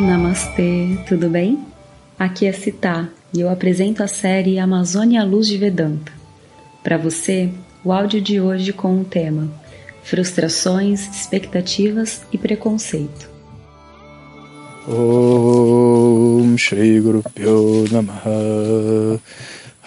Namastê, 0.00 0.98
tudo 1.08 1.30
bem? 1.30 1.64
Aqui 2.18 2.44
é 2.44 2.52
Citá 2.52 3.08
e 3.32 3.40
eu 3.40 3.48
apresento 3.48 4.02
a 4.02 4.06
série 4.06 4.58
Amazônia 4.58 5.24
Luz 5.24 5.46
de 5.46 5.56
Vedanta. 5.56 6.12
Para 6.84 6.98
você, 6.98 7.50
o 7.82 7.90
áudio 7.90 8.20
de 8.20 8.38
hoje 8.38 8.74
com 8.74 9.00
o 9.00 9.04
tema 9.04 9.50
Frustrações, 10.02 11.08
Expectativas 11.16 12.20
e 12.30 12.36
Preconceito. 12.36 13.30
Om 14.86 16.58
Shri 16.58 17.00
Guru 17.00 17.24
Pyo 17.34 17.86
Namaha 17.90 19.18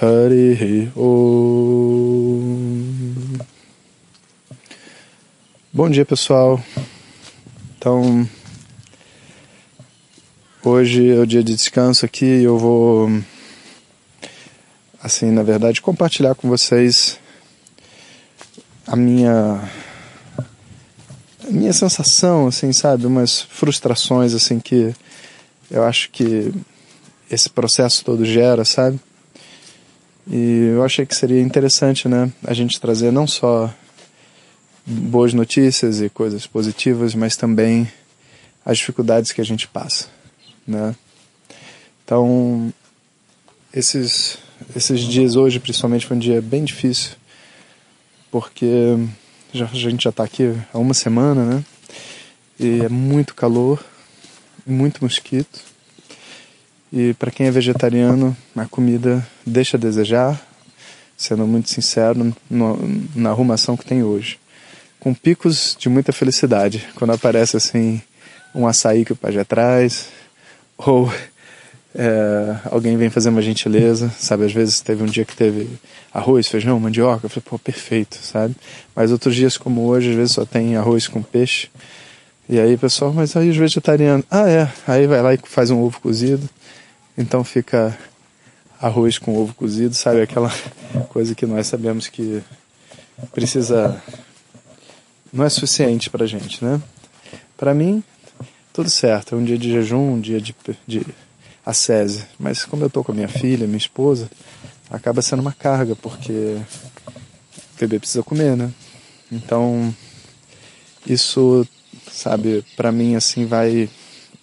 Hari 0.02 0.92
Om 0.96 2.50
Bom 5.72 5.88
dia 5.88 6.04
pessoal. 6.04 6.60
Então, 7.78 8.28
hoje 10.64 11.12
é 11.12 11.20
o 11.20 11.26
dia 11.26 11.44
de 11.44 11.54
descanso 11.54 12.06
aqui 12.06 12.26
e 12.26 12.44
eu 12.44 12.58
vou, 12.58 13.10
assim, 15.02 15.32
na 15.32 15.44
verdade, 15.44 15.82
compartilhar 15.82 16.36
com 16.36 16.50
vocês 16.50 17.20
a 18.86 18.96
minha 18.96 19.62
a 21.48 21.52
minha 21.52 21.74
sensação, 21.74 22.48
assim, 22.48 22.72
sabe, 22.72 23.08
umas 23.08 23.42
frustrações, 23.42 24.34
assim, 24.34 24.60
que 24.60 24.94
eu 25.72 25.84
acho 25.84 26.12
que 26.12 26.52
esse 27.30 27.50
processo 27.50 28.04
todo 28.06 28.24
gera, 28.26 28.64
sabe? 28.64 29.00
E 30.28 30.72
eu 30.74 30.84
achei 30.84 31.06
que 31.06 31.16
seria 31.16 31.42
interessante, 31.42 32.08
né, 32.08 32.32
a 32.44 32.54
gente 32.54 32.80
trazer 32.80 33.12
não 33.12 33.26
só 33.26 33.74
boas 34.86 35.34
notícias 35.34 36.02
e 36.02 36.10
coisas 36.10 36.46
positivas, 36.46 37.16
mas 37.16 37.36
também 37.36 37.92
as 38.64 38.78
dificuldades 38.78 39.32
que 39.32 39.42
a 39.42 39.46
gente 39.46 39.68
passa, 39.68 40.08
né? 40.70 40.96
Então, 42.04 42.74
esses 43.74 44.38
esses 44.76 45.02
dias 45.02 45.36
hoje, 45.36 45.60
principalmente, 45.60 46.06
foi 46.06 46.18
um 46.18 46.20
dia 46.20 46.42
bem 46.42 46.64
difícil, 46.64 47.12
porque 48.32 48.98
já, 49.54 49.66
a 49.66 49.74
gente 49.74 50.04
já 50.04 50.10
está 50.10 50.24
aqui 50.24 50.56
há 50.74 50.78
uma 50.78 50.94
semana, 50.94 51.46
né? 51.46 51.66
E 52.60 52.82
é 52.82 52.90
muito 52.90 53.34
calor, 53.34 53.84
muito 54.66 55.04
mosquito. 55.04 55.62
E 56.92 57.14
para 57.14 57.32
quem 57.32 57.48
é 57.48 57.52
vegetariano, 57.52 58.36
a 58.56 58.66
comida 58.66 59.26
deixa 59.46 59.78
a 59.78 59.80
desejar, 59.80 60.46
sendo 61.16 61.48
muito 61.48 61.70
sincero, 61.70 62.36
no, 62.50 62.78
na 63.16 63.30
arrumação 63.30 63.78
que 63.78 63.86
tem 63.86 64.04
hoje. 64.04 64.40
Com 65.00 65.14
picos 65.14 65.78
de 65.80 65.88
muita 65.88 66.12
felicidade, 66.12 66.86
quando 66.96 67.14
aparece 67.14 67.56
assim 67.56 68.02
um 68.54 68.68
açaí 68.68 69.06
que 69.06 69.14
o 69.14 69.16
pai 69.16 69.32
já 69.32 69.46
traz, 69.46 70.10
ou 70.80 71.12
é, 71.94 72.56
alguém 72.72 72.96
vem 72.96 73.10
fazer 73.10 73.30
uma 73.30 73.42
gentileza, 73.42 74.10
sabe? 74.18 74.46
Às 74.46 74.54
vezes 74.54 74.80
teve 74.80 75.04
um 75.04 75.06
dia 75.06 75.26
que 75.26 75.36
teve 75.36 75.70
arroz, 76.14 76.48
feijão, 76.48 76.80
mandioca, 76.80 77.26
eu 77.26 77.30
falei, 77.30 77.44
pô, 77.46 77.60
perfeito, 77.60 78.18
sabe? 78.22 78.56
Mas 78.96 79.12
outros 79.12 79.36
dias 79.36 79.58
como 79.58 79.86
hoje, 79.86 80.12
às 80.12 80.16
vezes 80.16 80.32
só 80.32 80.46
tem 80.46 80.78
arroz 80.78 81.08
com 81.08 81.22
peixe. 81.22 81.70
E 82.48 82.60
aí, 82.60 82.78
pessoal, 82.78 83.14
mas 83.14 83.36
aí 83.36 83.50
os 83.50 83.58
vegetarianos, 83.58 84.26
ah 84.32 84.50
é, 84.50 84.72
aí 84.88 85.06
vai 85.06 85.22
lá 85.22 85.34
e 85.34 85.40
faz 85.44 85.70
um 85.70 85.82
ovo 85.82 86.00
cozido, 86.00 86.50
então 87.18 87.44
fica 87.44 87.96
arroz 88.82 89.18
com 89.20 89.38
ovo 89.38 89.54
cozido, 89.54 89.94
sabe? 89.94 90.22
Aquela 90.22 90.52
coisa 91.10 91.36
que 91.36 91.46
nós 91.46 91.68
sabemos 91.68 92.08
que 92.08 92.42
precisa, 93.34 94.02
não 95.32 95.44
é 95.44 95.50
suficiente 95.50 96.10
pra 96.10 96.26
gente, 96.26 96.64
né? 96.64 96.82
Pra 97.58 97.74
mim, 97.74 98.02
tudo 98.74 98.90
certo, 98.90 99.36
é 99.36 99.38
um 99.38 99.44
dia 99.44 99.58
de 99.58 99.72
jejum, 99.72 100.14
um 100.14 100.20
dia 100.20 100.40
de, 100.40 100.56
de 100.88 101.06
a 101.66 101.74
SESI. 101.74 102.26
Mas 102.40 102.66
como 102.66 102.84
eu 102.84 102.88
estou 102.88 103.04
com 103.04 103.12
a 103.12 103.16
minha 103.16 103.28
filha, 103.28 103.68
minha 103.68 103.78
esposa, 103.78 104.30
acaba 104.90 105.22
sendo 105.22 105.42
uma 105.42 105.54
carga, 105.54 105.96
porque 105.96 106.32
o 106.34 107.80
bebê 107.80 108.00
precisa 108.00 108.24
comer, 108.24 108.56
né? 108.56 108.72
Então, 109.32 109.94
isso, 111.06 111.68
sabe, 112.12 112.66
para 112.76 112.92
mim, 112.92 113.16
assim, 113.16 113.46
vai, 113.46 113.90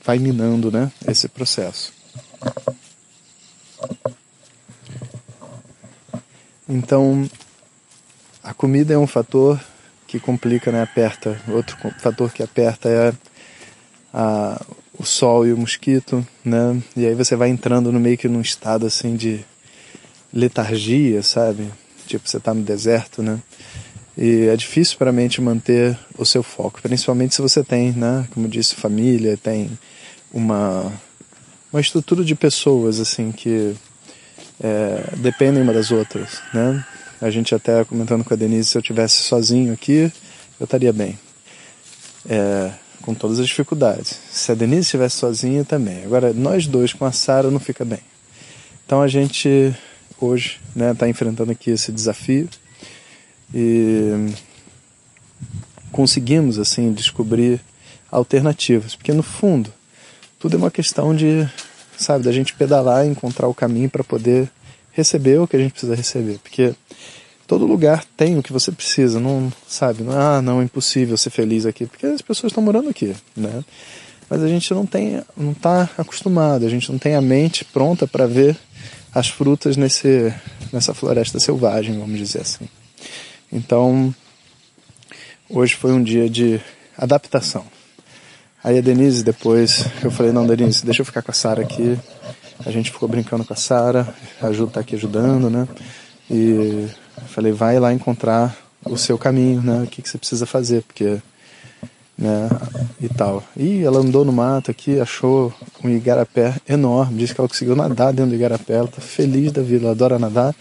vai 0.04 0.18
minando, 0.18 0.70
né, 0.70 0.90
esse 1.06 1.28
processo. 1.28 1.92
Então, 6.68 7.28
a 8.42 8.54
comida 8.54 8.94
é 8.94 8.98
um 8.98 9.06
fator 9.06 9.60
que 10.06 10.20
complica, 10.20 10.70
né, 10.70 10.82
aperta. 10.82 11.40
Outro 11.48 11.76
fator 11.98 12.32
que 12.32 12.42
aperta 12.42 12.88
é 12.88 13.12
a, 14.16 14.64
o 14.98 15.04
sol 15.04 15.46
e 15.46 15.52
o 15.52 15.58
mosquito, 15.58 16.26
né? 16.42 16.82
E 16.96 17.04
aí 17.04 17.14
você 17.14 17.36
vai 17.36 17.50
entrando 17.50 17.92
no 17.92 18.00
meio 18.00 18.16
que 18.16 18.28
num 18.28 18.40
estado 18.40 18.86
assim 18.86 19.14
de 19.14 19.44
letargia, 20.32 21.22
sabe? 21.22 21.70
Tipo, 22.06 22.26
você 22.26 22.40
tá 22.40 22.54
no 22.54 22.62
deserto, 22.62 23.22
né? 23.22 23.38
E 24.16 24.46
é 24.46 24.56
difícil 24.56 24.96
para 24.96 25.10
a 25.10 25.12
mente 25.12 25.42
manter 25.42 25.98
o 26.16 26.24
seu 26.24 26.42
foco, 26.42 26.80
principalmente 26.80 27.34
se 27.34 27.42
você 27.42 27.62
tem, 27.62 27.92
né, 27.92 28.26
como 28.32 28.48
disse, 28.48 28.74
família, 28.74 29.36
tem 29.36 29.78
uma 30.32 30.90
uma 31.70 31.80
estrutura 31.80 32.24
de 32.24 32.34
pessoas 32.34 32.98
assim 32.98 33.30
que 33.30 33.76
é, 34.58 35.10
dependem 35.18 35.62
uma 35.62 35.74
das 35.74 35.90
outras, 35.90 36.40
né? 36.54 36.82
A 37.20 37.28
gente 37.28 37.54
até 37.54 37.84
comentando 37.84 38.24
com 38.24 38.32
a 38.32 38.36
Denise, 38.36 38.70
se 38.70 38.78
eu 38.78 38.82
tivesse 38.82 39.22
sozinho 39.24 39.74
aqui, 39.74 40.10
eu 40.58 40.64
estaria 40.64 40.92
bem. 40.92 41.18
É, 42.26 42.72
com 43.06 43.14
todas 43.14 43.38
as 43.38 43.46
dificuldades. 43.46 44.18
Se 44.32 44.50
a 44.50 44.54
Denise 44.56 44.80
estivesse 44.80 45.16
sozinha 45.16 45.64
também. 45.64 46.02
Agora, 46.04 46.32
nós 46.32 46.66
dois 46.66 46.92
com 46.92 47.04
a 47.04 47.12
Sara 47.12 47.52
não 47.52 47.60
fica 47.60 47.84
bem. 47.84 48.00
Então 48.84 49.00
a 49.00 49.06
gente 49.06 49.72
hoje 50.20 50.58
está 50.68 50.84
né, 50.84 50.94
tá 50.94 51.08
enfrentando 51.08 51.52
aqui 51.52 51.70
esse 51.70 51.92
desafio 51.92 52.48
e 53.54 54.32
conseguimos 55.92 56.58
assim 56.58 56.92
descobrir 56.92 57.60
alternativas, 58.10 58.96
porque 58.96 59.12
no 59.12 59.22
fundo 59.22 59.72
tudo 60.38 60.56
é 60.56 60.58
uma 60.58 60.70
questão 60.70 61.14
de, 61.14 61.48
sabe, 61.96 62.24
da 62.24 62.32
gente 62.32 62.54
pedalar 62.54 63.06
e 63.06 63.10
encontrar 63.10 63.46
o 63.46 63.54
caminho 63.54 63.88
para 63.88 64.02
poder 64.02 64.50
receber 64.92 65.38
o 65.38 65.46
que 65.46 65.56
a 65.56 65.58
gente 65.58 65.72
precisa 65.72 65.94
receber, 65.94 66.38
porque 66.38 66.74
todo 67.46 67.66
lugar 67.66 68.04
tem 68.16 68.38
o 68.38 68.42
que 68.42 68.52
você 68.52 68.72
precisa, 68.72 69.20
não 69.20 69.52
sabe? 69.68 70.02
Não, 70.02 70.12
ah, 70.12 70.42
não, 70.42 70.60
é 70.60 70.64
impossível 70.64 71.16
ser 71.16 71.30
feliz 71.30 71.64
aqui, 71.64 71.86
porque 71.86 72.06
as 72.06 72.22
pessoas 72.22 72.50
estão 72.50 72.62
morando 72.62 72.88
aqui, 72.88 73.14
né? 73.36 73.64
Mas 74.28 74.42
a 74.42 74.48
gente 74.48 74.72
não 74.74 74.84
tem, 74.84 75.22
não 75.36 75.52
está 75.52 75.88
acostumado, 75.96 76.66
a 76.66 76.68
gente 76.68 76.90
não 76.90 76.98
tem 76.98 77.14
a 77.14 77.20
mente 77.20 77.64
pronta 77.64 78.06
para 78.06 78.26
ver 78.26 78.56
as 79.14 79.28
frutas 79.28 79.76
nesse, 79.76 80.34
nessa 80.72 80.92
floresta 80.92 81.38
selvagem, 81.38 81.98
vamos 81.98 82.18
dizer 82.18 82.40
assim. 82.40 82.68
Então, 83.52 84.12
hoje 85.48 85.74
foi 85.76 85.92
um 85.92 86.02
dia 86.02 86.28
de 86.28 86.60
adaptação. 86.98 87.64
Aí 88.64 88.78
a 88.78 88.80
Denise 88.80 89.22
depois, 89.22 89.84
eu 90.02 90.10
falei, 90.10 90.32
não, 90.32 90.44
Denise, 90.44 90.84
deixa 90.84 91.02
eu 91.02 91.06
ficar 91.06 91.22
com 91.22 91.30
a 91.30 91.34
Sara 91.34 91.62
aqui. 91.62 91.96
A 92.64 92.70
gente 92.72 92.90
ficou 92.90 93.08
brincando 93.08 93.44
com 93.44 93.52
a 93.52 93.56
Sara, 93.56 94.12
a 94.42 94.50
Ju 94.50 94.66
tá 94.66 94.80
aqui 94.80 94.96
ajudando, 94.96 95.48
né? 95.48 95.68
E 96.28 96.88
falei, 97.26 97.52
vai 97.52 97.78
lá 97.78 97.92
encontrar 97.92 98.56
o 98.84 98.96
seu 98.96 99.18
caminho, 99.18 99.62
né? 99.62 99.82
O 99.82 99.86
que, 99.86 100.02
que 100.02 100.08
você 100.08 100.18
precisa 100.18 100.46
fazer, 100.46 100.82
porque, 100.82 101.18
né? 102.16 102.48
E 103.00 103.08
tal. 103.08 103.42
E 103.56 103.82
ela 103.82 103.98
andou 103.98 104.24
no 104.24 104.32
mato 104.32 104.70
aqui, 104.70 105.00
achou 105.00 105.52
um 105.82 105.88
igarapé 105.88 106.54
enorme, 106.68 107.18
disse 107.18 107.34
que 107.34 107.40
ela 107.40 107.48
conseguiu 107.48 107.76
nadar 107.76 108.12
dentro 108.12 108.30
do 108.30 108.36
igarapé, 108.36 108.74
ela 108.74 108.88
tá 108.88 109.00
feliz 109.00 109.52
da 109.52 109.62
vida, 109.62 109.84
ela 109.84 109.92
adora 109.92 110.18
nadar. 110.18 110.54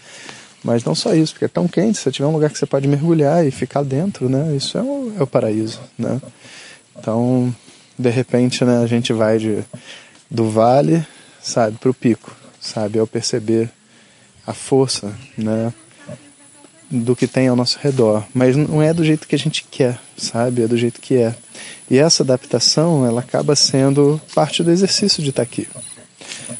Mas 0.64 0.82
não 0.82 0.94
só 0.94 1.14
isso, 1.14 1.32
porque 1.32 1.44
é 1.44 1.48
tão 1.48 1.68
quente, 1.68 1.98
se 1.98 2.10
tiver 2.10 2.26
um 2.26 2.32
lugar 2.32 2.50
que 2.50 2.58
você 2.58 2.66
pode 2.66 2.88
mergulhar 2.88 3.46
e 3.46 3.50
ficar 3.50 3.84
dentro, 3.84 4.28
né? 4.28 4.54
Isso 4.56 4.76
é 4.76 4.82
o, 4.82 5.12
é 5.18 5.22
o 5.22 5.26
paraíso, 5.26 5.80
né? 5.96 6.20
Então, 6.98 7.54
de 7.98 8.10
repente, 8.10 8.64
né, 8.64 8.82
a 8.82 8.86
gente 8.86 9.12
vai 9.12 9.38
de, 9.38 9.62
do 10.30 10.50
vale, 10.50 11.06
sabe, 11.40 11.78
para 11.78 11.90
o 11.90 11.94
pico, 11.94 12.34
sabe? 12.60 12.98
Ao 12.98 13.06
perceber 13.06 13.70
a 14.46 14.52
força, 14.52 15.14
né? 15.36 15.72
Do 16.90 17.16
que 17.16 17.26
tem 17.26 17.48
ao 17.48 17.56
nosso 17.56 17.78
redor, 17.80 18.24
mas 18.32 18.56
não 18.56 18.80
é 18.80 18.94
do 18.94 19.04
jeito 19.04 19.26
que 19.26 19.34
a 19.34 19.38
gente 19.38 19.66
quer, 19.70 19.98
sabe? 20.16 20.62
É 20.62 20.68
do 20.68 20.76
jeito 20.76 21.00
que 21.00 21.16
é. 21.16 21.34
E 21.90 21.98
essa 21.98 22.22
adaptação, 22.22 23.06
ela 23.06 23.20
acaba 23.20 23.56
sendo 23.56 24.20
parte 24.34 24.62
do 24.62 24.70
exercício 24.70 25.22
de 25.22 25.30
estar 25.30 25.42
aqui. 25.42 25.68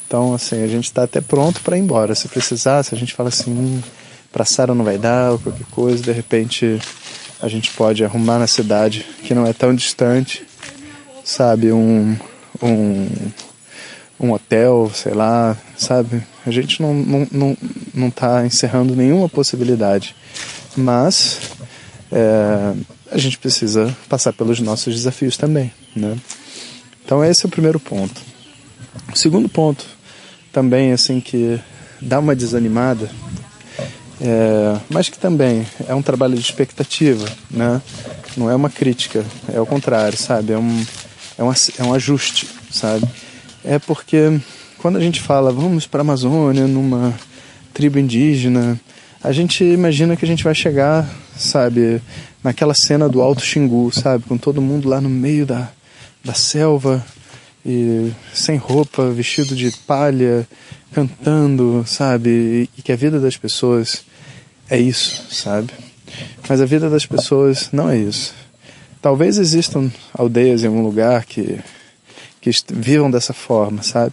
Então, 0.06 0.34
assim, 0.34 0.62
a 0.62 0.67
gente 0.67 0.84
está 0.84 1.05
até 1.05 1.20
pronto 1.20 1.61
para 1.61 1.76
ir 1.76 1.81
embora. 1.81 2.14
Se 2.14 2.28
precisar, 2.28 2.82
se 2.82 2.94
a 2.94 2.99
gente 2.99 3.14
fala 3.14 3.28
assim, 3.28 3.50
hum, 3.50 3.81
para 4.32 4.44
Sara 4.44 4.75
não 4.75 4.84
vai 4.84 4.99
dar, 4.99 5.32
ou 5.32 5.38
qualquer 5.38 5.67
coisa, 5.70 6.02
de 6.02 6.12
repente 6.12 6.81
a 7.40 7.49
gente 7.49 7.70
pode 7.73 8.05
arrumar 8.05 8.38
na 8.38 8.46
cidade 8.46 9.06
que 9.23 9.34
não 9.34 9.46
é 9.46 9.52
tão 9.52 9.75
distante, 9.75 10.46
sabe? 11.25 11.73
Um, 11.73 12.17
um, 12.62 13.08
um 14.19 14.32
hotel, 14.32 14.90
sei 14.94 15.12
lá, 15.12 15.56
sabe? 15.76 16.23
A 16.46 16.50
gente 16.50 16.81
não, 16.81 16.94
não, 16.94 17.28
não, 17.31 17.56
não 17.97 18.11
tá 18.11 18.45
encerrando 18.45 18.95
nenhuma 18.95 19.29
possibilidade, 19.29 20.15
mas 20.77 21.41
é, 22.13 22.75
a 23.11 23.19
gente 23.19 23.39
precisa 23.39 23.97
passar 24.09 24.33
pelos 24.35 24.61
nossos 24.61 24.95
desafios 24.95 25.37
também, 25.37 25.73
né? 25.95 26.17
Então 27.05 27.25
esse 27.25 27.47
é 27.47 27.49
o 27.49 27.51
primeiro 27.51 27.81
ponto. 27.81 28.21
O 29.13 29.17
segundo 29.17 29.49
ponto 29.49 29.85
também 30.53 30.93
assim 30.93 31.21
que 31.21 31.59
dá 32.01 32.19
uma 32.19 32.37
desanimada, 32.37 33.11
é, 34.21 34.79
mas 34.91 35.09
que 35.09 35.19
também 35.19 35.67
é 35.89 35.95
um 35.95 36.03
trabalho 36.03 36.35
de 36.35 36.41
expectativa, 36.41 37.27
né? 37.51 37.81
Não 38.37 38.51
é 38.51 38.55
uma 38.55 38.69
crítica, 38.69 39.25
é 39.53 39.59
o 39.59 39.65
contrário, 39.65 40.19
sabe? 40.19 40.53
É 40.53 40.59
um, 40.59 40.87
é 41.39 41.43
um, 41.43 41.53
é 41.79 41.83
um 41.83 41.95
ajuste, 41.95 42.47
sabe? 42.71 43.07
É 43.65 43.79
porque 43.79 44.39
quando 44.79 44.97
a 44.97 45.01
gente 45.01 45.21
fala 45.21 45.51
vamos 45.51 45.87
para 45.87 46.01
a 46.01 46.03
Amazônia 46.03 46.67
numa 46.67 47.15
tribo 47.76 47.99
indígena, 47.99 48.81
a 49.23 49.32
gente 49.32 49.62
imagina 49.62 50.17
que 50.17 50.25
a 50.25 50.28
gente 50.28 50.43
vai 50.43 50.55
chegar, 50.55 51.06
sabe, 51.37 52.00
naquela 52.43 52.73
cena 52.73 53.06
do 53.06 53.20
Alto 53.20 53.43
Xingu, 53.43 53.93
sabe, 53.93 54.25
com 54.25 54.38
todo 54.38 54.62
mundo 54.62 54.88
lá 54.88 54.99
no 54.99 55.11
meio 55.11 55.44
da, 55.44 55.69
da 56.25 56.32
selva 56.32 57.05
e 57.67 58.11
sem 58.32 58.56
roupa, 58.56 59.11
vestido 59.11 59.55
de 59.55 59.70
palha, 59.87 60.49
cantando, 60.90 61.84
sabe, 61.87 62.70
e 62.78 62.81
que 62.81 62.93
a 62.93 62.96
vida 62.96 63.20
das 63.20 63.37
pessoas 63.37 64.06
é 64.70 64.78
isso, 64.78 65.26
sabe? 65.31 65.70
Mas 66.49 66.62
a 66.62 66.64
vida 66.64 66.88
das 66.88 67.05
pessoas 67.05 67.69
não 67.73 67.90
é 67.90 67.99
isso. 67.99 68.34
Talvez 69.02 69.37
existam 69.37 69.93
aldeias 70.14 70.62
em 70.62 70.67
algum 70.67 70.82
lugar 70.82 71.26
que 71.26 71.58
que 72.47 72.73
vivam 72.73 73.11
dessa 73.11 73.33
forma, 73.33 73.83
sabe? 73.83 74.13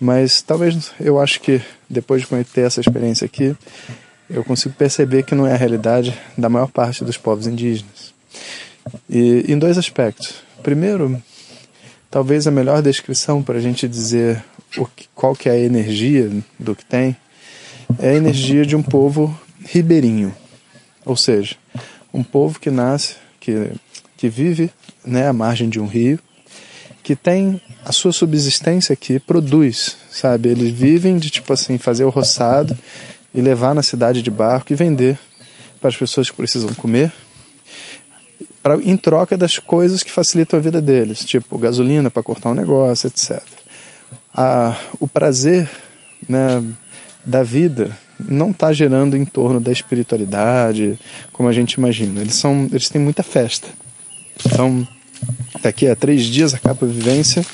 Mas 0.00 0.40
talvez 0.42 0.92
eu 1.00 1.20
acho 1.20 1.40
que 1.40 1.60
depois 1.90 2.22
de 2.22 2.44
ter 2.44 2.60
essa 2.62 2.80
experiência 2.80 3.24
aqui, 3.24 3.56
eu 4.30 4.44
consigo 4.44 4.74
perceber 4.74 5.24
que 5.24 5.34
não 5.34 5.46
é 5.46 5.52
a 5.52 5.56
realidade 5.56 6.16
da 6.38 6.48
maior 6.48 6.68
parte 6.68 7.04
dos 7.04 7.16
povos 7.16 7.46
indígenas. 7.46 8.14
E 9.08 9.44
em 9.48 9.58
dois 9.58 9.76
aspectos. 9.76 10.34
Primeiro, 10.62 11.20
talvez 12.10 12.46
a 12.46 12.50
melhor 12.50 12.80
descrição 12.80 13.42
para 13.42 13.58
a 13.58 13.60
gente 13.60 13.88
dizer 13.88 14.42
o 14.76 14.86
que, 14.86 15.08
qual 15.14 15.34
que 15.34 15.48
é 15.48 15.52
a 15.52 15.58
energia 15.58 16.30
do 16.58 16.74
que 16.74 16.84
tem 16.84 17.16
é 17.98 18.10
a 18.10 18.14
energia 18.14 18.64
de 18.64 18.74
um 18.74 18.82
povo 18.82 19.38
ribeirinho, 19.64 20.34
ou 21.04 21.16
seja, 21.16 21.56
um 22.12 22.22
povo 22.22 22.58
que 22.58 22.70
nasce, 22.70 23.16
que, 23.40 23.72
que 24.16 24.28
vive 24.28 24.70
né, 25.04 25.28
à 25.28 25.32
margem 25.32 25.68
de 25.68 25.80
um 25.80 25.86
rio, 25.86 26.18
que 27.04 27.14
tem 27.14 27.60
a 27.84 27.92
sua 27.92 28.12
subsistência 28.12 28.94
aqui, 28.94 29.20
produz, 29.20 29.94
sabe? 30.10 30.48
Eles 30.48 30.72
vivem 30.72 31.18
de 31.18 31.28
tipo 31.28 31.52
assim 31.52 31.76
fazer 31.76 32.02
o 32.02 32.08
roçado 32.08 32.76
e 33.34 33.42
levar 33.42 33.74
na 33.74 33.82
cidade 33.82 34.22
de 34.22 34.30
barco 34.30 34.72
e 34.72 34.74
vender 34.74 35.18
para 35.78 35.90
as 35.90 35.96
pessoas 35.96 36.30
que 36.30 36.36
precisam 36.36 36.72
comer, 36.72 37.12
pra, 38.62 38.76
em 38.76 38.96
troca 38.96 39.36
das 39.36 39.58
coisas 39.58 40.02
que 40.02 40.10
facilitam 40.10 40.58
a 40.58 40.62
vida 40.62 40.80
deles, 40.80 41.22
tipo 41.26 41.58
gasolina 41.58 42.10
para 42.10 42.22
cortar 42.22 42.48
um 42.48 42.54
negócio, 42.54 43.06
etc. 43.06 43.42
A, 44.34 44.74
o 44.98 45.06
prazer 45.06 45.68
né, 46.26 46.64
da 47.22 47.42
vida 47.42 47.94
não 48.18 48.50
está 48.50 48.72
gerando 48.72 49.14
em 49.14 49.26
torno 49.26 49.60
da 49.60 49.70
espiritualidade 49.70 50.98
como 51.34 51.50
a 51.50 51.52
gente 51.52 51.74
imagina. 51.74 52.22
Eles 52.22 52.36
são, 52.36 52.66
eles 52.70 52.88
têm 52.88 53.02
muita 53.02 53.22
festa. 53.22 53.68
Então, 54.46 54.88
daqui 55.64 55.88
a 55.88 55.96
três 55.96 56.24
dias 56.26 56.54
acaba 56.54 56.86
a 56.86 56.88
vivência 56.88 57.44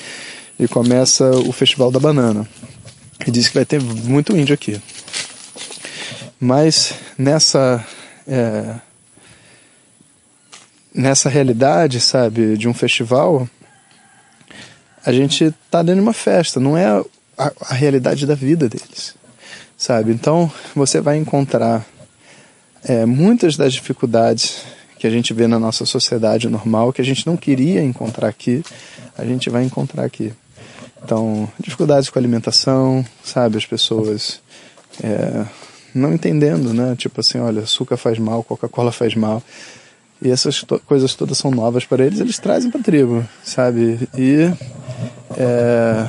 e 0.59 0.69
começa 0.69 1.31
o 1.31 1.53
Festival 1.53 1.91
da 1.91 1.99
Banana. 1.99 2.47
E 3.27 3.31
diz 3.31 3.49
que 3.49 3.55
vai 3.55 3.65
ter 3.65 3.81
muito 3.81 4.37
índio 4.37 4.55
aqui. 4.55 4.81
Mas 6.39 6.95
nessa 7.17 7.85
é, 8.27 8.75
nessa 10.95 11.29
realidade, 11.29 12.01
sabe, 12.01 12.57
de 12.57 12.69
um 12.69 12.75
festival, 12.75 13.49
a 15.05 15.12
gente 15.12 15.45
está 15.45 15.83
dentro 15.83 16.01
de 16.01 16.07
uma 16.07 16.12
festa, 16.12 16.59
não 16.59 16.77
é 16.77 16.87
a, 17.39 17.53
a, 17.69 17.75
realidade 17.75 18.27
da 18.27 18.35
vida 18.35 18.69
deles, 18.69 19.15
sabe? 19.77 20.12
Então 20.12 20.51
você 20.75 21.01
vai 21.01 21.17
encontrar 21.17 21.87
é, 22.85 23.07
muitas 23.07 23.57
das 23.57 23.73
dificuldades 23.73 24.62
que 25.00 25.06
a 25.06 25.11
gente 25.11 25.32
vê 25.32 25.47
na 25.47 25.58
nossa 25.58 25.87
sociedade 25.87 26.47
normal, 26.47 26.93
que 26.93 27.00
a 27.00 27.05
gente 27.05 27.26
não 27.26 27.35
queria 27.35 27.82
encontrar 27.82 28.29
aqui, 28.29 28.62
a 29.17 29.25
gente 29.25 29.49
vai 29.49 29.64
encontrar 29.64 30.05
aqui. 30.05 30.31
Então, 31.02 31.50
dificuldades 31.58 32.11
com 32.11 32.19
a 32.19 32.20
alimentação, 32.20 33.02
sabe? 33.25 33.56
As 33.56 33.64
pessoas 33.64 34.43
é, 35.02 35.47
não 35.94 36.12
entendendo, 36.12 36.75
né? 36.75 36.94
Tipo 36.99 37.20
assim, 37.20 37.38
olha, 37.38 37.62
açúcar 37.62 37.97
faz 37.97 38.19
mal, 38.19 38.44
Coca-Cola 38.44 38.93
faz 38.93 39.14
mal. 39.14 39.43
E 40.20 40.31
essas 40.31 40.62
to 40.62 40.79
coisas 40.81 41.14
todas 41.14 41.38
são 41.38 41.50
novas 41.50 41.87
para 41.87 42.05
eles, 42.05 42.20
eles 42.20 42.38
trazem 42.38 42.70
para 42.70 42.82
a 42.82 42.85
tribo, 42.85 43.26
sabe? 43.43 44.06
E 44.14 44.52
é, 45.35 46.06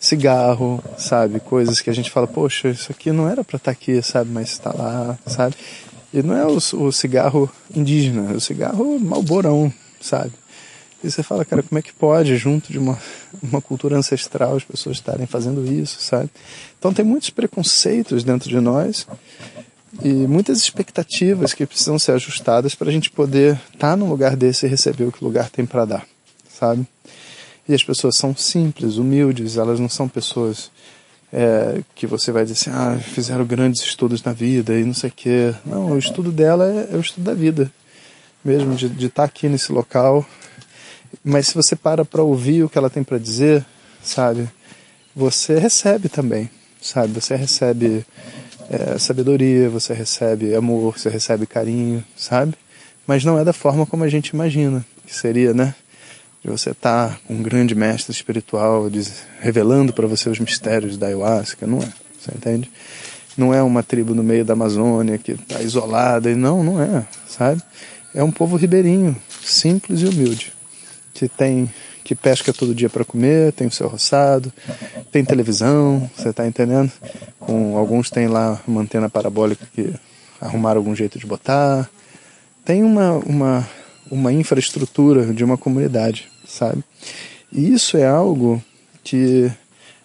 cigarro, 0.00 0.82
sabe? 0.98 1.38
Coisas 1.38 1.80
que 1.80 1.90
a 1.90 1.94
gente 1.94 2.10
fala, 2.10 2.26
poxa, 2.26 2.70
isso 2.70 2.90
aqui 2.90 3.12
não 3.12 3.28
era 3.28 3.44
para 3.44 3.56
estar 3.56 3.70
tá 3.70 3.70
aqui, 3.70 4.02
sabe? 4.02 4.32
Mas 4.32 4.50
está 4.50 4.72
lá, 4.72 5.16
sabe? 5.28 5.54
E 6.14 6.22
não 6.22 6.36
é 6.36 6.46
o, 6.46 6.56
o 6.56 6.92
cigarro 6.92 7.50
indígena, 7.74 8.30
é 8.30 8.36
o 8.36 8.40
cigarro 8.40 9.00
malborão, 9.00 9.72
sabe? 10.00 10.30
E 11.02 11.10
você 11.10 11.24
fala, 11.24 11.44
cara, 11.44 11.60
como 11.60 11.76
é 11.76 11.82
que 11.82 11.92
pode, 11.92 12.36
junto 12.36 12.72
de 12.72 12.78
uma, 12.78 12.96
uma 13.42 13.60
cultura 13.60 13.98
ancestral, 13.98 14.54
as 14.54 14.62
pessoas 14.62 14.98
estarem 14.98 15.26
fazendo 15.26 15.66
isso, 15.66 16.00
sabe? 16.00 16.30
Então 16.78 16.94
tem 16.94 17.04
muitos 17.04 17.30
preconceitos 17.30 18.22
dentro 18.22 18.48
de 18.48 18.60
nós 18.60 19.08
e 20.04 20.08
muitas 20.08 20.58
expectativas 20.58 21.52
que 21.52 21.66
precisam 21.66 21.98
ser 21.98 22.12
ajustadas 22.12 22.76
para 22.76 22.90
a 22.90 22.92
gente 22.92 23.10
poder 23.10 23.60
estar 23.72 23.90
tá 23.90 23.96
num 23.96 24.08
lugar 24.08 24.36
desse 24.36 24.66
e 24.66 24.68
receber 24.68 25.06
o 25.06 25.10
que 25.10 25.20
o 25.20 25.26
lugar 25.26 25.50
tem 25.50 25.66
para 25.66 25.84
dar, 25.84 26.06
sabe? 26.48 26.86
E 27.68 27.74
as 27.74 27.82
pessoas 27.82 28.16
são 28.16 28.36
simples, 28.36 28.98
humildes, 28.98 29.56
elas 29.56 29.80
não 29.80 29.88
são 29.88 30.08
pessoas 30.08 30.70
é, 31.34 31.80
que 31.94 32.06
você 32.06 32.30
vai 32.30 32.44
dizer 32.44 32.54
assim, 32.54 32.70
ah, 32.70 32.98
fizeram 32.98 33.44
grandes 33.44 33.82
estudos 33.82 34.22
na 34.22 34.32
vida 34.32 34.72
e 34.78 34.84
não 34.84 34.94
sei 34.94 35.10
o 35.10 35.12
quê. 35.14 35.54
Não, 35.66 35.90
o 35.90 35.98
estudo 35.98 36.30
dela 36.30 36.66
é, 36.66 36.94
é 36.94 36.96
o 36.96 37.00
estudo 37.00 37.24
da 37.24 37.34
vida, 37.34 37.70
mesmo 38.44 38.74
de, 38.74 38.86
estar 38.86 39.10
tá 39.10 39.24
aqui 39.24 39.48
nesse 39.48 39.72
local 39.72 40.24
mas 41.22 41.48
se 41.48 41.54
você 41.54 41.76
para 41.76 42.04
para 42.04 42.22
ouvir 42.22 42.64
o 42.64 42.68
que 42.68 42.78
ela 42.78 42.90
tem 42.90 43.04
para 43.04 43.18
dizer, 43.18 43.64
sabe, 44.02 44.48
você 45.14 45.58
recebe 45.58 46.08
também, 46.08 46.50
sabe? 46.80 47.12
Você 47.20 47.36
recebe 47.36 48.04
é, 48.70 48.98
sabedoria, 48.98 49.68
você 49.68 49.92
recebe 49.92 50.54
amor, 50.54 50.98
você 50.98 51.08
recebe 51.08 51.46
carinho, 51.46 52.02
sabe? 52.16 52.54
Mas 53.06 53.24
não 53.24 53.38
é 53.38 53.44
da 53.44 53.52
forma 53.52 53.86
como 53.86 54.02
a 54.02 54.08
gente 54.08 54.28
imagina 54.28 54.84
que 55.06 55.14
seria, 55.14 55.52
né? 55.52 55.74
De 56.44 56.50
você 56.50 56.70
estar 56.70 57.08
tá 57.08 57.18
com 57.26 57.34
um 57.34 57.42
grande 57.42 57.74
mestre 57.74 58.12
espiritual 58.12 58.90
diz, 58.90 59.22
revelando 59.40 59.92
para 59.92 60.06
você 60.06 60.28
os 60.28 60.38
mistérios 60.38 60.98
da 60.98 61.06
ayahuasca, 61.06 61.66
não 61.66 61.78
é? 61.78 61.88
Você 62.20 62.30
entende? 62.36 62.70
Não 63.36 63.54
é 63.54 63.62
uma 63.62 63.82
tribo 63.82 64.14
no 64.14 64.22
meio 64.22 64.44
da 64.44 64.52
Amazônia 64.52 65.16
que 65.16 65.32
está 65.32 65.62
isolada, 65.62 66.30
e 66.30 66.34
não, 66.34 66.62
não 66.62 66.80
é, 66.80 67.06
sabe? 67.26 67.62
É 68.14 68.22
um 68.22 68.30
povo 68.30 68.56
ribeirinho, 68.56 69.16
simples 69.42 70.02
e 70.02 70.06
humilde 70.06 70.52
que 71.14 71.28
tem 71.28 71.70
que 72.02 72.14
pesca 72.14 72.52
todo 72.52 72.74
dia 72.74 72.90
para 72.90 73.02
comer, 73.02 73.52
tem 73.52 73.66
o 73.66 73.70
seu 73.70 73.88
roçado, 73.88 74.52
tem 75.10 75.24
televisão, 75.24 76.10
você 76.14 76.28
está 76.28 76.46
entendendo? 76.46 76.92
Com 77.40 77.78
alguns 77.78 78.10
tem 78.10 78.28
lá 78.28 78.60
uma 78.68 78.82
antena 78.82 79.08
parabólica 79.08 79.66
que 79.74 79.94
arrumaram 80.38 80.80
algum 80.80 80.94
jeito 80.94 81.18
de 81.18 81.24
botar. 81.24 81.88
Tem 82.62 82.82
uma 82.82 83.12
uma 83.12 83.66
uma 84.10 84.32
infraestrutura 84.32 85.32
de 85.32 85.42
uma 85.42 85.56
comunidade, 85.56 86.28
sabe? 86.54 86.84
E 87.52 87.72
isso 87.72 87.96
é 87.96 88.06
algo 88.06 88.62
que 89.02 89.50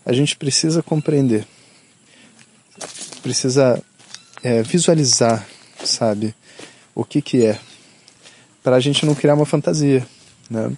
a 0.05 0.11
gente 0.11 0.35
precisa 0.35 0.81
compreender, 0.81 1.45
precisa 3.21 3.81
é, 4.41 4.63
visualizar, 4.63 5.47
sabe, 5.83 6.33
o 6.95 7.05
que 7.05 7.21
que 7.21 7.45
é, 7.45 7.59
para 8.63 8.75
a 8.75 8.79
gente 8.79 9.05
não 9.05 9.13
criar 9.13 9.35
uma 9.35 9.45
fantasia, 9.45 10.05
né? 10.49 10.71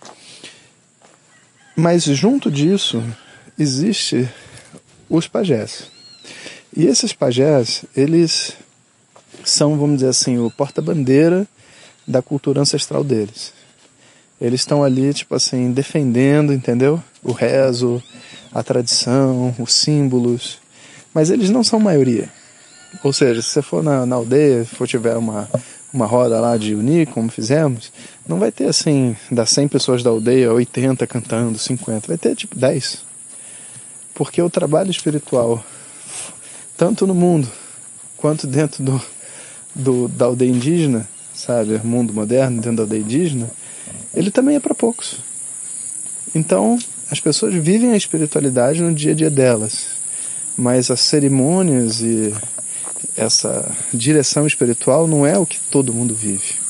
Mas 1.75 2.03
junto 2.03 2.51
disso 2.51 3.01
existe 3.57 4.29
os 5.09 5.27
pajés. 5.27 5.89
E 6.75 6.85
esses 6.85 7.13
pajés, 7.13 7.85
eles 7.95 8.53
são, 9.43 9.77
vamos 9.77 9.97
dizer 9.97 10.09
assim, 10.09 10.37
o 10.37 10.51
porta-bandeira 10.51 11.47
da 12.05 12.21
cultura 12.21 12.61
ancestral 12.61 13.03
deles. 13.03 13.53
Eles 14.41 14.61
estão 14.61 14.83
ali, 14.83 15.13
tipo 15.13 15.35
assim, 15.35 15.71
defendendo, 15.71 16.51
entendeu? 16.51 17.01
O 17.23 17.31
rezo, 17.31 18.01
a 18.51 18.63
tradição, 18.63 19.55
os 19.59 19.71
símbolos. 19.71 20.57
Mas 21.13 21.29
eles 21.29 21.51
não 21.51 21.63
são 21.63 21.79
maioria. 21.79 22.27
Ou 23.03 23.13
seja, 23.13 23.39
se 23.41 23.49
você 23.49 23.61
for 23.61 23.83
na, 23.83 24.03
na 24.03 24.15
aldeia, 24.15 24.65
for 24.65 24.87
tiver 24.87 25.15
uma, 25.15 25.47
uma 25.93 26.07
roda 26.07 26.39
lá 26.39 26.57
de 26.57 26.73
uni, 26.73 27.05
como 27.05 27.29
fizemos, 27.29 27.91
não 28.27 28.39
vai 28.39 28.51
ter 28.51 28.65
assim, 28.65 29.15
das 29.29 29.51
100 29.51 29.67
pessoas 29.67 30.03
da 30.03 30.09
aldeia, 30.09 30.51
80 30.51 31.05
cantando, 31.05 31.57
50, 31.57 32.07
vai 32.07 32.17
ter 32.17 32.35
tipo 32.35 32.55
10. 32.55 33.03
Porque 34.15 34.41
o 34.41 34.49
trabalho 34.49 34.89
espiritual, 34.89 35.63
tanto 36.75 37.05
no 37.05 37.13
mundo 37.13 37.47
quanto 38.17 38.47
dentro 38.47 38.83
do, 38.83 39.01
do 39.73 40.07
da 40.07 40.25
aldeia 40.25 40.49
indígena, 40.49 41.07
sabe, 41.33 41.79
mundo 41.83 42.13
moderno 42.13 42.57
dentro 42.57 42.77
da 42.77 42.83
aldeia 42.83 43.01
indígena, 43.01 43.49
ele 44.13 44.31
também 44.31 44.55
é 44.55 44.59
para 44.59 44.75
poucos. 44.75 45.17
Então, 46.33 46.77
as 47.09 47.19
pessoas 47.19 47.53
vivem 47.53 47.91
a 47.91 47.97
espiritualidade 47.97 48.81
no 48.81 48.93
dia 48.93 49.11
a 49.11 49.15
dia 49.15 49.29
delas, 49.29 49.87
mas 50.55 50.89
as 50.89 51.01
cerimônias 51.01 52.01
e 52.01 52.33
essa 53.15 53.69
direção 53.93 54.47
espiritual 54.47 55.07
não 55.07 55.25
é 55.25 55.37
o 55.37 55.45
que 55.45 55.59
todo 55.59 55.93
mundo 55.93 56.15
vive. 56.15 56.61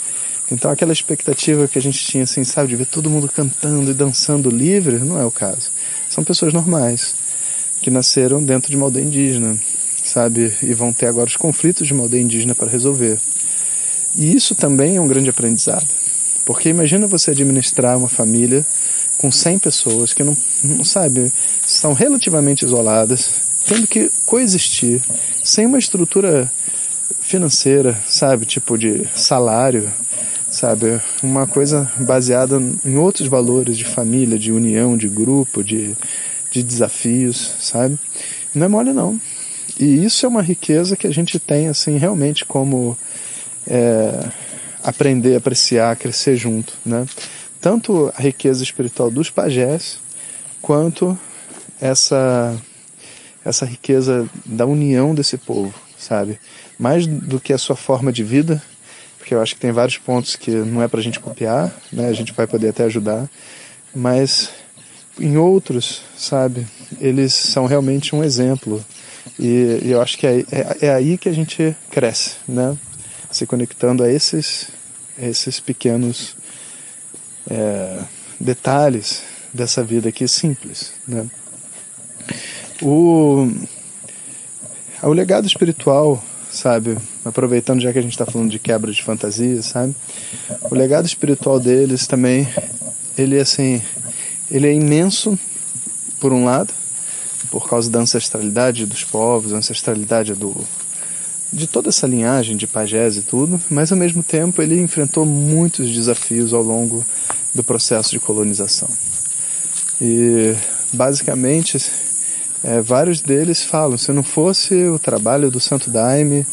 Então 0.52 0.70
aquela 0.70 0.92
expectativa 0.92 1.68
que 1.68 1.78
a 1.78 1.82
gente 1.82 2.04
tinha, 2.04 2.24
assim, 2.24 2.44
sabe, 2.44 2.70
de 2.70 2.76
ver 2.76 2.86
todo 2.86 3.10
mundo 3.10 3.30
cantando 3.30 3.92
e 3.92 3.94
dançando 3.94 4.50
livre, 4.50 4.98
não 4.98 5.20
é 5.20 5.26
o 5.26 5.32
caso. 5.32 5.72
São 6.10 6.24
pessoas 6.24 6.54
normais, 6.54 7.16
que 7.82 7.90
nasceram 7.90 8.44
dentro 8.44 8.70
de 8.70 8.76
uma 8.76 8.88
aldeia 8.88 9.06
indígena, 9.06 9.58
sabe, 10.04 10.54
e 10.62 10.74
vão 10.74 10.92
ter 10.92 11.06
agora 11.06 11.28
os 11.28 11.38
conflitos 11.38 11.88
de 11.88 11.94
uma 11.94 12.04
aldeia 12.04 12.22
indígena 12.22 12.54
para 12.54 12.70
resolver. 12.70 13.20
E 14.14 14.36
isso 14.36 14.54
também 14.54 14.98
é 14.98 15.02
um 15.02 15.08
grande 15.08 15.30
aprendizado. 15.30 15.88
Porque 16.52 16.68
imagina 16.68 17.08
você 17.08 17.32
administrar 17.32 17.98
uma 17.98 18.10
família 18.10 18.66
com 19.18 19.32
100 19.32 19.60
pessoas 19.60 20.14
que 20.14 20.22
não, 20.22 20.36
não 20.62 20.84
sabe, 20.84 21.32
são 21.66 21.94
relativamente 21.94 22.66
isoladas, 22.66 23.32
tendo 23.66 23.88
que 23.88 24.12
coexistir, 24.26 25.02
sem 25.42 25.66
uma 25.66 25.80
estrutura 25.80 26.52
financeira, 27.22 27.98
sabe, 28.06 28.46
tipo 28.46 28.78
de 28.78 29.08
salário, 29.16 29.90
sabe? 30.50 31.00
Uma 31.24 31.48
coisa 31.48 31.90
baseada 31.98 32.62
em 32.84 32.98
outros 32.98 33.30
valores 33.30 33.78
de 33.78 33.86
família, 33.86 34.38
de 34.38 34.52
união, 34.52 34.98
de 34.98 35.08
grupo, 35.08 35.64
de, 35.64 35.96
de 36.52 36.62
desafios, 36.62 37.54
sabe? 37.62 37.98
Não 38.54 38.66
é 38.66 38.68
mole 38.68 38.92
não. 38.92 39.18
E 39.80 40.04
isso 40.04 40.26
é 40.26 40.30
uma 40.30 40.42
riqueza 40.42 40.98
que 40.98 41.08
a 41.08 41.14
gente 41.14 41.40
tem, 41.40 41.70
assim, 41.70 41.96
realmente 41.98 42.44
como 42.44 42.98
é, 43.66 44.30
aprender, 44.84 45.36
apreciar, 45.36 45.96
crescer 45.96 46.36
junto, 46.36 46.74
né? 46.86 47.06
Tanto 47.60 48.12
a 48.16 48.22
riqueza 48.22 48.64
espiritual 48.64 49.12
dos 49.12 49.30
pajés, 49.30 50.00
quanto 50.62 51.18
essa, 51.80 52.56
essa 53.46 53.66
riqueza 53.66 54.28
da 54.46 54.66
união 54.66 55.14
desse 55.14 55.38
povo, 55.38 55.74
sabe? 55.98 56.40
Mais 56.78 57.06
do 57.06 57.40
que 57.40 57.54
a 57.54 57.58
sua 57.58 57.76
forma 57.76 58.12
de 58.12 58.24
vida, 58.24 58.62
porque 59.18 59.36
eu 59.36 59.42
acho 59.42 59.56
que 59.56 59.62
tem 59.62 59.72
vários 59.72 59.98
pontos 59.98 60.36
que 60.36 60.52
não 60.52 60.82
é 60.82 60.88
para 60.88 61.00
a 61.00 61.04
gente 61.04 61.20
copiar, 61.20 61.72
né? 61.92 62.08
A 62.08 62.14
gente 62.14 62.34
vai 62.34 62.48
poder 62.48 62.70
até 62.70 62.86
ajudar, 62.86 63.30
mas 63.94 64.50
em 65.20 65.38
outros, 65.38 66.02
sabe? 66.18 66.66
Eles 67.00 67.34
são 67.34 67.66
realmente 67.66 68.16
um 68.16 68.24
exemplo 68.24 68.84
e, 69.40 69.80
e 69.84 69.92
eu 69.92 70.02
acho 70.02 70.18
que 70.18 70.28
é, 70.28 70.40
é, 70.52 70.78
é, 70.88 70.94
aí 70.94 71.18
que 71.18 71.30
a 71.30 71.34
gente 71.34 71.76
cresce, 71.90 72.36
né? 72.48 72.78
Se 73.32 73.46
conectando 73.46 74.04
a 74.04 74.12
esses, 74.12 74.68
esses 75.18 75.60
pequenos 75.60 76.36
é, 77.50 78.04
detalhes 78.40 79.24
dessa 79.54 79.84
vida 79.84 80.10
aqui 80.10 80.28
simples, 80.28 80.94
né? 81.08 81.30
O, 82.82 83.48
o 85.04 85.14
legado 85.14 85.48
espiritual 85.48 86.24
sabe? 86.52 86.98
Aproveitando 87.24 87.82
já 87.82 87.92
que 87.92 88.00
a 88.00 88.02
gente 88.02 88.12
está 88.12 88.26
falando 88.26 88.52
de 88.52 88.60
quebra 88.60 88.92
de 88.92 89.02
fantasia, 89.02 89.62
sabe? 89.62 89.96
O 90.70 90.76
legado 90.76 91.06
espiritual 91.06 91.60
deles 91.60 92.06
também, 92.06 92.48
ele 93.18 93.40
assim, 93.40 93.82
ele 94.50 94.68
é 94.68 94.74
imenso, 94.74 95.40
por 96.20 96.34
um 96.34 96.46
lado, 96.46 96.74
por 97.50 97.68
causa 97.68 97.90
da 97.90 98.00
ancestralidade 98.00 98.86
dos 98.86 99.04
povos, 99.04 99.54
ancestralidade 99.54 100.34
do 100.36 100.56
de 101.52 101.68
toda 101.68 101.90
essa 101.90 102.08
linhagem 102.08 102.56
de 102.56 102.66
pajés 102.66 103.18
e 103.18 103.22
tudo, 103.22 103.60
mas 103.70 103.92
ao 103.92 103.98
mesmo 103.98 104.24
tempo 104.24 104.62
ele 104.62 104.80
enfrentou 104.80 105.26
muitos 105.26 105.90
desafios 105.92 106.54
ao 106.54 106.64
longo 106.64 107.06
do 107.54 107.64
processo 107.64 108.12
de 108.12 108.20
colonização. 108.20 108.90
E 110.00 110.56
basicamente 110.94 111.78
é, 112.64 112.80
vários 112.80 113.22
deles 113.22 113.64
falam, 113.64 113.98
se 113.98 114.12
não 114.12 114.24
fosse 114.24 114.74
o 114.88 115.00
trabalho 115.00 115.50
do 115.50 115.60
Santo 115.60 115.90
Daime 115.90 116.46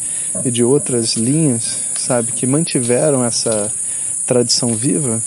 e 0.43 0.51
de 0.51 0.63
outras 0.63 1.15
linhas, 1.15 1.81
sabe, 1.95 2.31
que 2.31 2.45
mantiveram 2.47 3.23
essa 3.23 3.71
tradição 4.25 4.75
viva, 4.75 5.21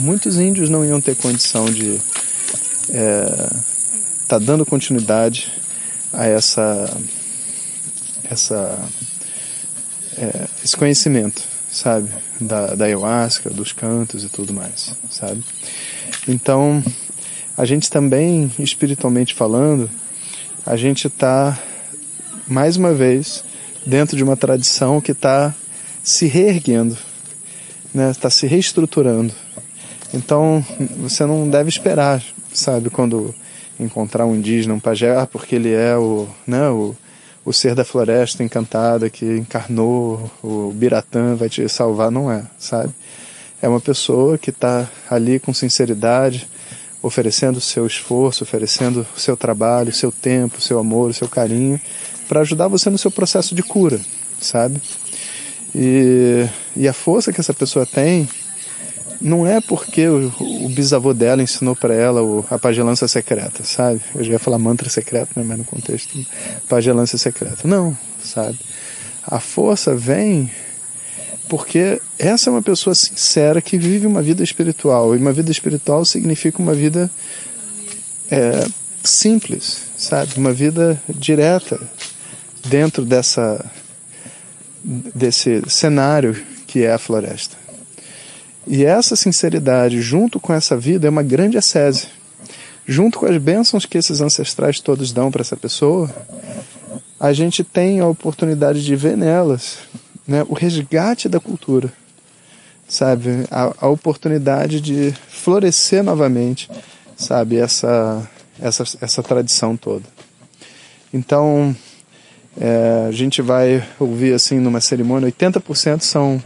muitos 0.00 0.38
índios 0.38 0.70
não 0.70 0.84
iam 0.84 1.00
ter 1.00 1.16
condição 1.16 1.66
de 1.66 2.00
é, 2.90 3.50
tá 4.28 4.38
dando 4.38 4.64
continuidade 4.64 5.52
a 6.12 6.26
essa 6.26 6.96
essa 8.24 8.78
é, 10.18 10.46
esse 10.64 10.76
conhecimento, 10.76 11.42
sabe, 11.70 12.08
da, 12.40 12.74
da 12.74 12.84
ayahuasca, 12.84 13.50
dos 13.50 13.72
cantos 13.72 14.24
e 14.24 14.28
tudo 14.28 14.52
mais, 14.52 14.94
sabe. 15.10 15.42
Então, 16.28 16.82
a 17.56 17.64
gente 17.64 17.90
também, 17.90 18.52
espiritualmente 18.58 19.34
falando, 19.34 19.90
a 20.64 20.76
gente 20.76 21.06
está, 21.06 21.58
mais 22.46 22.76
uma 22.76 22.92
vez, 22.92 23.44
dentro 23.84 24.16
de 24.16 24.24
uma 24.24 24.36
tradição 24.36 25.00
que 25.00 25.12
está 25.12 25.54
se 26.02 26.26
reerguendo, 26.26 26.96
né? 27.94 28.10
está 28.10 28.28
se 28.30 28.46
reestruturando. 28.46 29.32
Então, 30.12 30.64
você 30.98 31.24
não 31.26 31.48
deve 31.48 31.68
esperar, 31.68 32.22
sabe, 32.52 32.90
quando 32.90 33.34
encontrar 33.78 34.26
um 34.26 34.34
indígena, 34.34 34.74
um 34.74 34.80
pajé, 34.80 35.16
ah, 35.16 35.26
porque 35.26 35.54
ele 35.54 35.72
é 35.72 35.96
o, 35.96 36.26
né, 36.46 36.68
o, 36.68 36.94
o 37.46 37.52
ser 37.52 37.76
da 37.76 37.84
floresta 37.84 38.42
encantada 38.42 39.08
que 39.08 39.24
encarnou, 39.24 40.28
o 40.42 40.72
Biratã 40.72 41.36
vai 41.36 41.48
te 41.48 41.66
salvar, 41.68 42.10
não 42.10 42.30
é, 42.30 42.42
sabe? 42.58 42.92
É 43.62 43.68
uma 43.68 43.80
pessoa 43.80 44.36
que 44.36 44.50
está 44.50 44.90
ali 45.08 45.38
com 45.38 45.54
sinceridade, 45.54 46.48
oferecendo 47.00 47.58
o 47.58 47.60
seu 47.60 47.86
esforço, 47.86 48.42
oferecendo 48.42 49.06
o 49.16 49.20
seu 49.20 49.36
trabalho, 49.36 49.90
o 49.90 49.94
seu 49.94 50.10
tempo, 50.10 50.58
o 50.58 50.60
seu 50.60 50.80
amor, 50.80 51.10
o 51.10 51.14
seu 51.14 51.28
carinho, 51.28 51.80
para 52.28 52.40
ajudar 52.40 52.66
você 52.66 52.90
no 52.90 52.98
seu 52.98 53.12
processo 53.12 53.54
de 53.54 53.62
cura, 53.62 54.00
sabe? 54.40 54.82
E, 55.72 56.48
e 56.76 56.88
a 56.88 56.92
força 56.92 57.32
que 57.32 57.40
essa 57.40 57.54
pessoa 57.54 57.86
tem 57.86 58.28
não 59.20 59.46
é 59.46 59.60
porque 59.60 60.06
o, 60.08 60.32
o 60.38 60.68
bisavô 60.68 61.14
dela 61.14 61.42
ensinou 61.42 61.74
para 61.74 61.94
ela 61.94 62.22
o, 62.22 62.44
a 62.50 62.58
pagelança 62.58 63.08
secreta, 63.08 63.64
sabe? 63.64 64.00
Eu 64.14 64.24
já 64.24 64.32
ia 64.32 64.38
falar 64.38 64.58
mantra 64.58 64.88
secreto, 64.88 65.30
né? 65.36 65.44
mas 65.46 65.58
no 65.58 65.64
contexto, 65.64 66.18
pagelança 66.68 67.16
secreta. 67.18 67.66
Não, 67.66 67.96
sabe? 68.22 68.58
A 69.26 69.40
força 69.40 69.94
vem 69.94 70.50
porque 71.48 72.00
essa 72.18 72.50
é 72.50 72.52
uma 72.52 72.62
pessoa 72.62 72.94
sincera 72.94 73.60
que 73.62 73.78
vive 73.78 74.06
uma 74.06 74.22
vida 74.22 74.42
espiritual. 74.42 75.14
E 75.14 75.18
uma 75.18 75.32
vida 75.32 75.50
espiritual 75.50 76.04
significa 76.04 76.60
uma 76.60 76.74
vida 76.74 77.10
é, 78.30 78.66
simples, 79.02 79.82
sabe? 79.96 80.32
Uma 80.36 80.52
vida 80.52 81.00
direta 81.08 81.80
dentro 82.68 83.04
dessa 83.04 83.64
desse 85.14 85.62
cenário 85.68 86.36
que 86.66 86.84
é 86.84 86.92
a 86.92 86.98
floresta. 86.98 87.56
E 88.66 88.84
essa 88.84 89.14
sinceridade, 89.14 90.00
junto 90.00 90.40
com 90.40 90.52
essa 90.52 90.76
vida, 90.76 91.06
é 91.06 91.10
uma 91.10 91.22
grande 91.22 91.56
ascese. 91.56 92.08
Junto 92.86 93.18
com 93.18 93.26
as 93.26 93.36
bênçãos 93.38 93.86
que 93.86 93.98
esses 93.98 94.20
ancestrais 94.20 94.80
todos 94.80 95.12
dão 95.12 95.30
para 95.30 95.42
essa 95.42 95.56
pessoa, 95.56 96.10
a 97.18 97.32
gente 97.32 97.62
tem 97.64 98.00
a 98.00 98.06
oportunidade 98.06 98.84
de 98.84 98.94
ver 98.94 99.16
nelas 99.16 99.78
né, 100.26 100.44
o 100.48 100.54
resgate 100.54 101.28
da 101.28 101.38
cultura, 101.38 101.92
sabe? 102.88 103.44
A, 103.50 103.72
a 103.86 103.88
oportunidade 103.88 104.80
de 104.80 105.14
florescer 105.28 106.02
novamente, 106.02 106.68
sabe? 107.16 107.56
Essa, 107.56 108.28
essa, 108.60 108.84
essa 109.00 109.22
tradição 109.22 109.76
toda. 109.76 110.04
Então, 111.14 111.74
é, 112.58 113.06
a 113.08 113.12
gente 113.12 113.40
vai 113.40 113.86
ouvir 113.98 114.34
assim 114.34 114.58
numa 114.58 114.80
cerimônia, 114.80 115.30
80% 115.30 116.00
são 116.00 116.42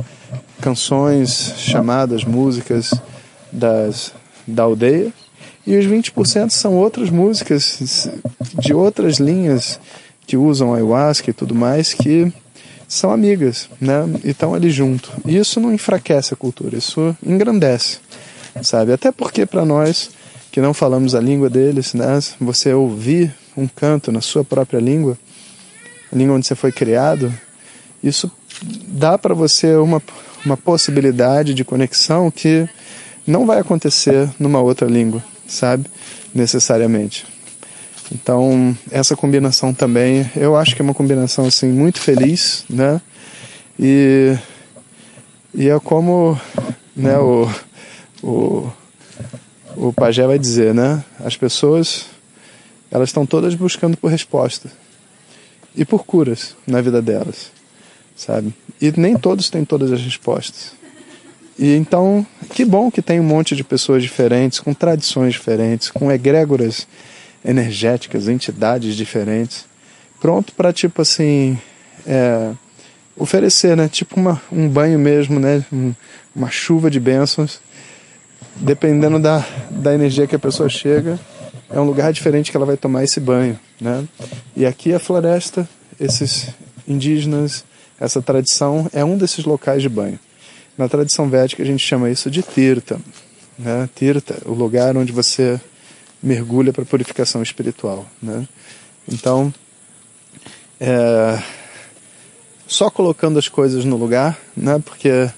canções, 0.61 1.55
chamadas, 1.59 2.25
músicas 2.25 2.93
das, 3.53 4.13
da 4.47 4.65
aldeia, 4.65 5.13
e 5.67 5.77
os 5.77 5.87
20% 5.87 6.51
são 6.51 6.75
outras 6.75 7.11
músicas 7.11 8.09
de 8.59 8.73
outras 8.73 9.19
linhas 9.19 9.79
que 10.27 10.37
usam 10.37 10.75
ayahuasca 10.75 11.31
e 11.31 11.33
tudo 11.33 11.55
mais, 11.55 11.93
que 11.93 12.33
são 12.89 13.13
amigas, 13.13 13.69
né? 13.81 14.05
E 14.25 14.31
estão 14.31 14.55
ali 14.55 14.71
junto. 14.71 15.13
E 15.25 15.37
isso 15.37 15.61
não 15.61 15.73
enfraquece 15.73 16.35
a 16.35 16.37
cultura, 16.37 16.77
isso 16.77 17.17
engrandece, 17.25 17.99
sabe? 18.63 18.93
Até 18.93 19.13
porque 19.13 19.47
para 19.47 19.65
nós 19.65 20.11
que 20.51 20.61
não 20.61 20.75
falamos 20.75 21.15
a 21.15 21.21
língua 21.21 21.49
deles, 21.49 21.95
né? 21.95 22.19
Você 22.41 22.73
ouvir 22.73 23.35
um 23.57 23.69
canto 23.69 24.11
na 24.11 24.21
sua 24.21 24.45
própria 24.45 24.81
língua, 24.81 25.17
a 26.13 26.17
língua 26.17 26.35
onde 26.35 26.47
você 26.47 26.55
foi 26.55 26.73
criado, 26.73 27.33
isso 28.03 28.31
dá 28.89 29.17
para 29.17 29.35
você 29.35 29.77
uma, 29.77 30.03
uma 30.45 30.57
possibilidade 30.57 31.55
de 31.55 31.65
conexão 31.65 32.31
que 32.31 32.69
não 33.27 33.47
vai 33.47 33.61
acontecer 33.61 34.29
numa 34.39 34.61
outra 34.61 34.87
língua, 34.89 35.23
sabe? 35.47 35.87
Necessariamente. 36.35 37.27
Então, 38.13 38.77
essa 38.91 39.15
combinação 39.15 39.73
também, 39.73 40.29
eu 40.35 40.57
acho 40.57 40.75
que 40.75 40.83
é 40.83 40.85
uma 40.85 40.95
combinação 40.95 41.47
assim 41.47 41.69
muito 41.69 42.01
feliz, 42.01 42.65
né? 42.69 43.01
E, 43.79 44.37
e 45.55 45.69
é 45.69 45.79
como 45.79 46.39
né, 46.97 47.17
o, 47.19 47.49
o, 48.23 48.73
o 49.77 49.93
pajé 49.93 50.27
vai 50.27 50.39
dizer, 50.39 50.75
né? 50.75 51.05
As 51.25 51.37
pessoas, 51.37 52.07
elas 52.91 53.11
estão 53.11 53.25
todas 53.25 53.55
buscando 53.55 53.97
por 53.97 54.11
resposta 54.11 54.71
e 55.77 55.85
por 55.85 56.05
curas 56.05 56.57
na 56.67 56.81
vida 56.81 57.01
delas, 57.01 57.53
sabe? 58.21 58.53
E 58.81 58.93
nem 58.97 59.17
todos 59.17 59.49
têm 59.49 59.65
todas 59.65 59.91
as 59.91 60.01
respostas. 60.03 60.73
E 61.59 61.75
então, 61.75 62.27
que 62.51 62.65
bom 62.65 62.91
que 62.91 63.01
tem 63.01 63.19
um 63.19 63.25
monte 63.25 63.57
de 63.57 63.65
pessoas 63.65 64.03
diferentes, 64.03 64.61
com 64.61 64.75
tradições 64.75 65.33
diferentes, 65.33 65.91
com 65.91 66.13
egrégoras 66.13 66.87
energéticas, 67.45 68.29
entidades 68.29 68.95
diferentes, 68.95 69.65
pronto 70.21 70.53
para 70.53 70.73
tipo 70.73 71.01
assim 71.01 71.59
é, 72.07 72.53
oferecer, 73.17 73.75
né? 73.77 73.89
Tipo 73.89 74.21
uma, 74.21 74.41
um 74.53 74.69
banho 74.69 74.99
mesmo, 74.99 75.41
né? 75.41 75.65
Um, 75.73 75.95
uma 76.37 76.51
chuva 76.51 76.91
de 76.91 77.01
bênçãos, 77.01 77.61
dependendo 78.57 79.19
da, 79.19 79.45
da 79.71 79.95
energia 79.95 80.27
que 80.27 80.37
a 80.37 80.39
pessoa 80.39 80.69
chega, 80.69 81.19
é 81.71 81.81
um 81.81 81.85
lugar 81.85 82.13
diferente 82.13 82.51
que 82.51 82.57
ela 82.57 82.67
vai 82.67 82.77
tomar 82.77 83.03
esse 83.03 83.19
banho, 83.19 83.59
né? 83.81 84.05
E 84.55 84.67
aqui 84.67 84.93
a 84.93 84.99
floresta, 84.99 85.67
esses 85.99 86.49
indígenas, 86.87 87.65
essa 88.01 88.23
tradição 88.23 88.89
é 88.93 89.05
um 89.05 89.19
desses 89.19 89.45
locais 89.45 89.83
de 89.83 89.89
banho. 89.89 90.19
Na 90.77 90.89
tradição 90.89 91.29
védica 91.29 91.63
a 91.63 91.67
gente 91.67 91.87
chama 91.87 92.11
isso 92.11 92.31
de 92.31 92.43
tirta, 92.43 92.99
né? 93.59 93.89
Tirta, 93.95 94.39
o 94.47 94.55
lugar 94.55 94.97
onde 94.97 95.13
você 95.13 95.61
mergulha 96.23 96.73
para 96.73 96.85
purificação 96.85 97.43
espiritual, 97.43 98.07
né? 98.23 98.49
Então, 99.07 99.53
é, 100.81 101.43
só 102.67 102.89
colocando 102.89 103.39
as 103.39 103.49
coisas 103.49 103.85
no 103.85 103.97
lugar, 103.97 104.39
né? 104.57 104.81
Porque 104.83 105.31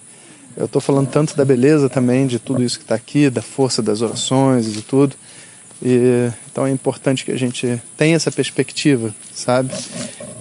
eu 0.57 0.67
estou 0.67 0.81
falando 0.81 1.09
tanto 1.09 1.35
da 1.37 1.45
beleza 1.45 1.89
também 1.89 2.27
de 2.27 2.39
tudo 2.39 2.63
isso 2.63 2.79
que 2.79 2.85
está 2.85 2.95
aqui, 2.95 3.29
da 3.29 3.43
força 3.43 3.83
das 3.83 4.03
orações 4.03 4.69
e 4.69 4.71
de 4.71 4.83
tudo. 4.83 5.17
E, 5.83 6.31
então 6.51 6.67
é 6.67 6.71
importante 6.71 7.25
que 7.25 7.33
a 7.33 7.37
gente 7.37 7.81
tenha 7.97 8.15
essa 8.15 8.31
perspectiva, 8.31 9.13
sabe? 9.35 9.75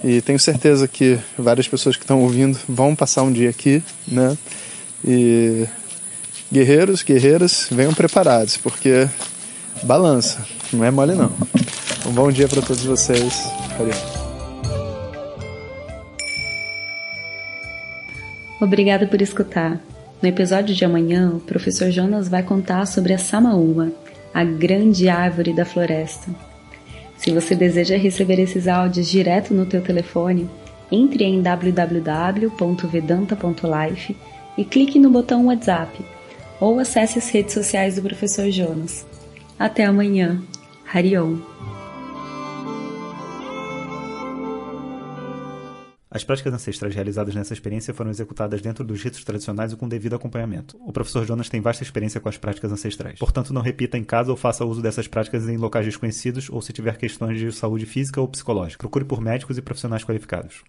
E 0.04 0.22
tenho 0.22 0.40
certeza 0.40 0.88
que 0.88 1.20
várias 1.38 1.68
pessoas 1.68 1.96
que 1.96 2.04
estão 2.04 2.22
ouvindo 2.22 2.58
vão 2.68 2.96
passar 2.96 3.24
um 3.24 3.32
dia 3.32 3.50
aqui, 3.50 3.84
né? 4.08 4.36
E 5.06 5.68
guerreiros, 6.52 7.04
guerreiras, 7.04 7.68
venham 7.72 7.94
preparados, 7.94 8.58
porque 8.58 9.08
balança, 9.84 10.46
não 10.74 10.84
é 10.84 10.92
mole 10.92 11.14
não. 11.14 11.32
Um 12.06 12.12
bom 12.12 12.32
dia 12.32 12.48
para 12.48 12.62
todos 12.62 12.84
vocês. 12.84 13.44
Valeu. 13.78 13.94
Obrigada 18.60 19.08
por 19.08 19.22
escutar. 19.22 19.80
No 20.22 20.30
episódio 20.30 20.76
de 20.76 20.86
amanhã, 20.86 21.32
o 21.32 21.40
professor 21.40 21.90
Jonas 21.90 22.28
vai 22.28 22.44
contar 22.44 22.86
sobre 22.86 23.14
a 23.14 23.18
Samaúma, 23.18 23.92
a 24.34 24.44
grande 24.44 25.10
árvore 25.10 25.54
da 25.54 25.66
floresta. 25.66 26.51
Se 27.22 27.32
você 27.32 27.54
deseja 27.54 27.98
receber 27.98 28.40
esses 28.40 28.68
áudios 28.68 29.08
direto 29.08 29.54
no 29.54 29.68
teu 29.68 29.80
telefone, 29.80 30.50
entre 30.92 31.24
em 31.24 31.40
www.vedanta.life 31.40 34.18
e 34.58 34.66
clique 34.66 34.98
no 34.98 35.12
botão 35.12 35.46
WhatsApp 35.46 36.04
ou 36.60 36.80
acesse 36.80 37.20
as 37.20 37.30
redes 37.30 37.54
sociais 37.54 37.98
do 37.98 38.02
professor 38.02 38.50
Jonas. 38.50 39.06
Até 39.60 39.86
amanhã. 39.86 40.42
Harion. 40.92 41.38
As 46.14 46.26
práticas 46.26 46.54
ancestrais 46.54 46.94
realizadas 46.94 47.34
nessa 47.34 47.54
experiência 47.54 47.94
foram 47.94 48.10
executadas 48.12 48.62
dentro 48.62 48.84
dos 48.84 49.02
ritos 49.02 49.24
tradicionais 49.24 49.72
e 49.72 49.78
com 49.78 49.88
devido 49.88 50.14
acompanhamento. 50.14 50.78
O 50.86 50.92
professor 50.92 51.26
Jonas 51.26 51.48
tem 51.48 51.62
vasta 51.62 51.84
experiência 51.84 52.20
com 52.20 52.28
as 52.28 52.36
práticas 52.36 52.70
ancestrais. 52.70 53.18
Portanto, 53.18 53.54
não 53.54 53.62
repita 53.62 53.98
em 53.98 54.04
casa 54.04 54.30
ou 54.30 54.36
faça 54.36 54.66
uso 54.66 54.82
dessas 54.82 55.08
práticas 55.08 55.48
em 55.48 55.56
locais 55.56 55.86
desconhecidos 55.86 56.50
ou 56.50 56.62
se 56.62 56.74
tiver 56.74 56.98
questões 56.98 57.40
de 57.40 57.50
saúde 57.54 57.86
física 57.86 58.20
ou 58.20 58.28
psicológica. 58.28 58.80
Procure 58.80 59.06
por 59.06 59.22
médicos 59.22 59.58
e 59.58 59.62
profissionais 59.62 60.04
qualificados. 60.04 60.66